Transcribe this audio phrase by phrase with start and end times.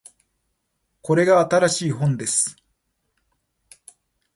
[1.03, 2.55] これが新しい本です